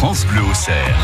[0.00, 0.96] France Bleu au cerf.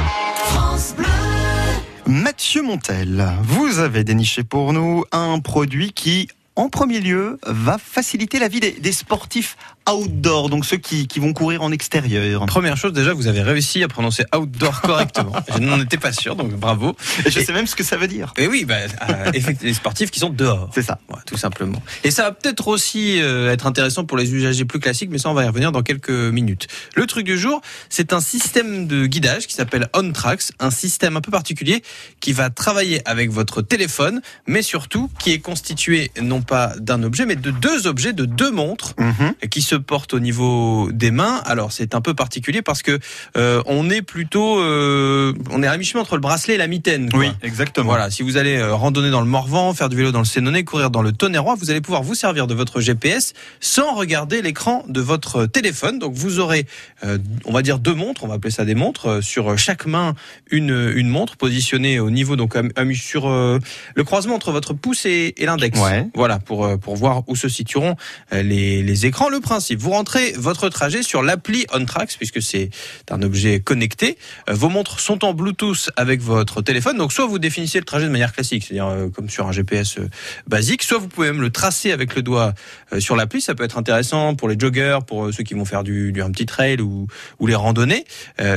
[2.07, 8.39] Mathieu Montel, vous avez déniché pour nous un produit qui, en premier lieu, va faciliter
[8.39, 9.57] la vie des, des sportifs
[9.89, 12.45] outdoor, donc ceux qui, qui, vont courir en extérieur.
[12.47, 15.33] Première chose, déjà, vous avez réussi à prononcer outdoor correctement.
[15.55, 16.97] je n'en étais pas sûr, donc bravo.
[17.25, 18.33] Et je sais même ce que ça veut dire.
[18.37, 18.75] Et oui, bah,
[19.09, 19.31] euh,
[19.63, 20.71] les sportifs qui sont dehors.
[20.75, 20.99] C'est ça.
[21.09, 21.81] Ouais, tout simplement.
[22.05, 25.31] Et ça va peut-être aussi euh, être intéressant pour les usagers plus classiques, mais ça,
[25.31, 26.67] on va y revenir dans quelques minutes.
[26.95, 31.21] Le truc du jour, c'est un système de guidage qui s'appelle OnTracks, un système un
[31.21, 31.83] peu particulier
[32.21, 37.27] qui va travailler avec votre téléphone, mais surtout qui est constitué non pas d'un objet,
[37.27, 39.49] mais de deux objets, de deux montres, -hmm.
[39.49, 41.41] qui se porte au niveau des mains.
[41.45, 42.99] Alors c'est un peu particulier parce que
[43.37, 47.11] euh, on est plutôt, euh, on est à mi-chemin entre le bracelet et la mitaine.
[47.11, 47.21] Quoi.
[47.21, 47.91] Oui, exactement.
[47.91, 50.65] Voilà, si vous allez euh, randonner dans le Morvan, faire du vélo dans le Sénonais,
[50.65, 54.85] courir dans le Tonnerrois, vous allez pouvoir vous servir de votre GPS sans regarder l'écran
[54.89, 55.99] de votre téléphone.
[55.99, 56.67] Donc vous aurez,
[57.05, 59.87] euh, on va dire deux montres, on va appeler ça des montres, euh, sur chaque
[59.87, 60.15] main
[60.51, 62.55] une une montre positionnée au niveau donc
[62.95, 63.59] sur euh,
[63.95, 65.79] le croisement entre votre pouce et, et l'index.
[65.81, 66.07] Ouais.
[66.15, 67.97] Voilà pour pour voir où se situeront
[68.33, 69.29] les les écrans.
[69.29, 72.71] Le principe, vous rentrez votre trajet sur l'appli OnTracks puisque c'est
[73.11, 74.19] un objet connecté.
[74.49, 76.99] Vos montres sont en Bluetooth avec votre téléphone.
[76.99, 79.99] Donc soit vous définissez le trajet de manière classique, c'est-à-dire euh, comme sur un GPS
[79.99, 80.09] euh,
[80.47, 82.55] basique, soit vous pouvez même le tracer avec le doigt
[82.93, 83.41] euh, sur l'appli.
[83.41, 86.47] Ça peut être intéressant pour les joggers, pour ceux qui vont faire du, un petit
[86.47, 87.07] trail ou,
[87.39, 88.05] ou les randonnées.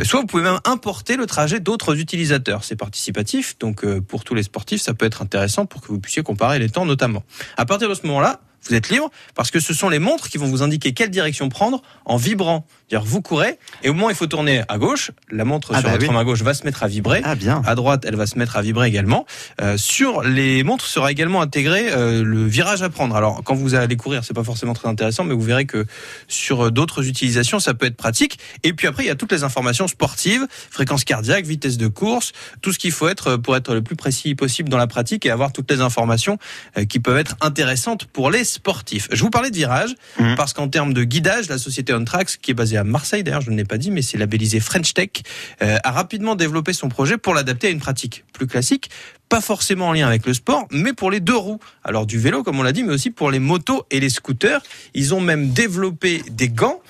[0.04, 2.64] soit vous pouvez même importer le trajet d'autres utilisateurs.
[2.64, 6.24] C'est participatif, donc pour tous les sportifs, ça peut être intéressant pour que vous puissiez
[6.24, 7.24] comparer les temps notamment.
[7.70, 10.48] Partir de ce moment-là, vous êtes libre parce que ce sont les montres qui vont
[10.48, 12.66] vous indiquer quelle direction prendre en vibrant.
[12.88, 15.80] C'est-à-dire vous courez et au moment où il faut tourner à gauche, la montre ah
[15.80, 16.14] sur bah votre oui.
[16.14, 17.22] main gauche va se mettre à vibrer.
[17.24, 17.62] Ah bien.
[17.66, 19.26] À droite, elle va se mettre à vibrer également.
[19.62, 23.16] Euh, sur les montres sera également intégré euh, le virage à prendre.
[23.16, 25.86] Alors quand vous allez courir, c'est pas forcément très intéressant, mais vous verrez que
[26.28, 28.40] sur d'autres utilisations, ça peut être pratique.
[28.64, 32.34] Et puis après, il y a toutes les informations sportives, fréquence cardiaque, vitesse de course,
[32.62, 35.32] tout ce qu'il faut être pour être le plus précis possible dans la pratique et
[35.32, 36.38] avoir toutes les informations
[36.78, 39.08] euh, qui peuvent être intéressantes pour les sportifs.
[39.12, 40.36] Je vous parlais de virage Mhm.
[40.36, 43.52] parce qu'en termes de guidage, la société OnTracks, qui est basée à Marseille d'ailleurs, je
[43.52, 45.10] ne l'ai pas dit, mais c'est labellisé French Tech,
[45.62, 48.90] euh, a rapidement développé son projet pour l'adapter à une pratique plus classique,
[49.30, 51.60] pas forcément en lien avec le sport, mais pour les deux roues.
[51.84, 54.62] Alors du vélo, comme on l'a dit, mais aussi pour les motos et les scooters.
[54.94, 56.82] Ils ont même développé des gants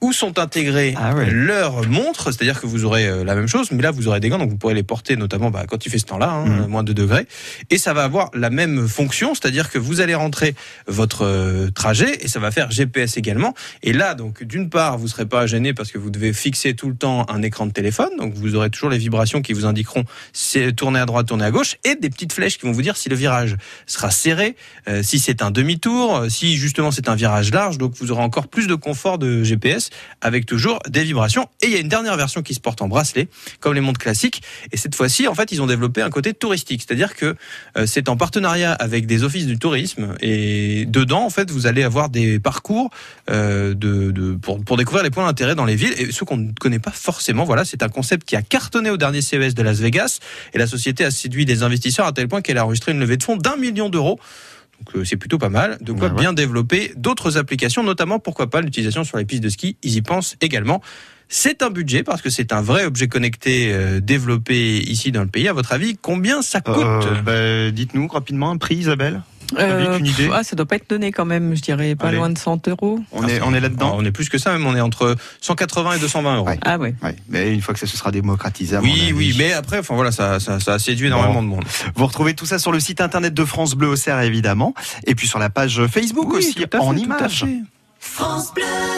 [0.00, 1.28] où sont intégrés Ah ouais.
[1.30, 4.28] leurs montres, c'est-à-dire que vous aurez euh, la même chose, mais là vous aurez des
[4.28, 6.66] gants, donc vous pourrez les porter notamment bah, quand il fait ce temps-là, hein, Mhm.
[6.66, 7.26] moins de degrés,
[7.70, 10.54] et ça va avoir la même fonction, c'est-à-dire que vous allez rentrer
[10.86, 13.54] votre euh, trajet et ça va faire GPS également.
[13.82, 16.88] Et là, donc d'une part, vous serez pas gêné parce que vous devez fixer tout
[16.88, 20.04] le temps un écran de téléphone, donc vous aurez toujours les vibrations qui vous indiqueront
[20.32, 22.96] c'est tourner à droite, tourner à gauche, et des petites flèches qui vont vous dire
[22.96, 24.54] si le virage sera serré,
[24.88, 28.48] euh, si c'est un demi-tour, si justement c'est un virage large, donc vous aurez encore
[28.48, 29.87] plus de confort de GPS
[30.20, 31.48] avec toujours des vibrations.
[31.62, 33.28] Et il y a une dernière version qui se porte en bracelet,
[33.60, 34.42] comme les montres classiques.
[34.72, 37.36] Et cette fois-ci, en fait, ils ont développé un côté touristique, c'est-à-dire que
[37.76, 40.14] euh, c'est en partenariat avec des offices du tourisme.
[40.20, 42.90] Et dedans, en fait, vous allez avoir des parcours
[43.30, 46.52] euh, de, pour, pour découvrir les points d'intérêt dans les villes et ceux qu'on ne
[46.52, 47.44] connaît pas forcément.
[47.44, 50.20] Voilà, c'est un concept qui a cartonné au dernier CES de Las Vegas.
[50.54, 53.16] Et la société a séduit des investisseurs à tel point qu'elle a enregistré une levée
[53.16, 54.18] de fonds d'un million d'euros.
[54.78, 55.78] Donc euh, c'est plutôt pas mal.
[55.80, 56.14] De quoi ouais.
[56.14, 59.76] bien développer d'autres applications, notamment pourquoi pas l'utilisation sur les pistes de ski.
[59.82, 60.80] Ils y pensent également.
[61.28, 65.28] C'est un budget parce que c'est un vrai objet connecté euh, développé ici dans le
[65.28, 65.46] pays.
[65.46, 66.76] À votre avis, combien ça coûte?
[66.78, 69.22] Euh, bah, Dites-nous rapidement un prix, Isabelle.
[69.58, 72.08] Euh, Avec une idée ah, ça doit pas être donné quand même, je dirais pas
[72.08, 72.18] Allez.
[72.18, 73.00] loin de 100 euros.
[73.12, 73.94] On est, on est Ah, là-dedans.
[73.96, 76.46] On est plus que ça, même on est entre 180 et 220 euros.
[76.46, 76.58] Ouais.
[76.64, 76.94] Ah ouais.
[77.02, 77.16] Ouais.
[77.28, 80.38] Mais une fois que ça se sera démocratisé, Oui, oui, mais après, enfin voilà, ça,
[80.40, 81.64] ça, ça a séduit énormément de monde.
[81.94, 84.74] Vous retrouvez tout ça sur le site internet de France Bleu au Cerf, évidemment.
[85.06, 87.44] Et puis sur la page Facebook Oui, aussi, tout à fait, en images.
[88.00, 88.88] fait.